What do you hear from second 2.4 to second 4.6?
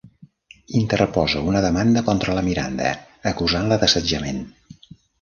Miranda, acusant-la d'assetjament.